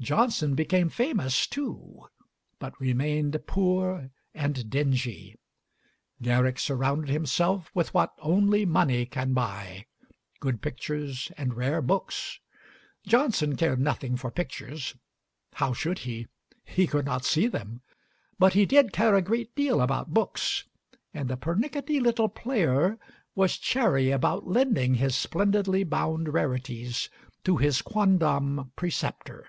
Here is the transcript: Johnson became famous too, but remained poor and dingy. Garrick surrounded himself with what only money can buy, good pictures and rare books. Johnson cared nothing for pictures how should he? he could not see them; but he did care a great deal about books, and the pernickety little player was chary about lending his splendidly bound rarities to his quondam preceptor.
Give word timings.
Johnson 0.00 0.54
became 0.54 0.88
famous 0.88 1.46
too, 1.46 2.06
but 2.58 2.72
remained 2.80 3.38
poor 3.46 4.08
and 4.32 4.70
dingy. 4.70 5.36
Garrick 6.22 6.58
surrounded 6.58 7.10
himself 7.10 7.70
with 7.74 7.92
what 7.92 8.14
only 8.20 8.64
money 8.64 9.04
can 9.04 9.34
buy, 9.34 9.84
good 10.40 10.62
pictures 10.62 11.30
and 11.36 11.52
rare 11.52 11.82
books. 11.82 12.40
Johnson 13.06 13.56
cared 13.56 13.78
nothing 13.78 14.16
for 14.16 14.30
pictures 14.30 14.94
how 15.52 15.74
should 15.74 15.98
he? 15.98 16.26
he 16.64 16.86
could 16.86 17.04
not 17.04 17.26
see 17.26 17.46
them; 17.46 17.82
but 18.38 18.54
he 18.54 18.64
did 18.64 18.94
care 18.94 19.14
a 19.16 19.20
great 19.20 19.54
deal 19.54 19.82
about 19.82 20.14
books, 20.14 20.64
and 21.12 21.28
the 21.28 21.36
pernickety 21.36 22.00
little 22.00 22.30
player 22.30 22.98
was 23.34 23.58
chary 23.58 24.10
about 24.12 24.46
lending 24.46 24.94
his 24.94 25.14
splendidly 25.14 25.84
bound 25.84 26.32
rarities 26.32 27.10
to 27.44 27.58
his 27.58 27.82
quondam 27.82 28.72
preceptor. 28.76 29.46